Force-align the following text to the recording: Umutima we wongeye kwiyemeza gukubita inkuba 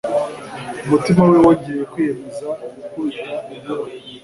Umutima 0.85 1.21
we 1.29 1.37
wongeye 1.43 1.83
kwiyemeza 1.91 2.47
gukubita 2.75 3.29
inkuba 3.53 3.85